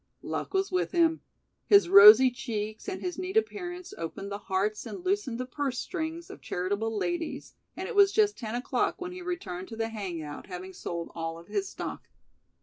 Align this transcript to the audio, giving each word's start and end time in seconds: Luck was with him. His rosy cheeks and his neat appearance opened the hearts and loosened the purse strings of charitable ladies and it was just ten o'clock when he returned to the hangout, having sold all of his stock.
Luck 0.23 0.55
was 0.55 0.71
with 0.71 0.93
him. 0.93 1.21
His 1.67 1.87
rosy 1.87 2.31
cheeks 2.31 2.89
and 2.89 3.01
his 3.01 3.19
neat 3.19 3.37
appearance 3.37 3.93
opened 3.99 4.31
the 4.31 4.39
hearts 4.39 4.87
and 4.87 5.05
loosened 5.05 5.39
the 5.39 5.45
purse 5.45 5.77
strings 5.77 6.31
of 6.31 6.41
charitable 6.41 6.97
ladies 6.97 7.53
and 7.77 7.87
it 7.87 7.93
was 7.95 8.11
just 8.11 8.35
ten 8.35 8.55
o'clock 8.55 8.99
when 8.99 9.11
he 9.11 9.21
returned 9.21 9.67
to 9.67 9.75
the 9.77 9.89
hangout, 9.89 10.47
having 10.47 10.73
sold 10.73 11.11
all 11.13 11.37
of 11.37 11.49
his 11.49 11.69
stock. 11.69 12.09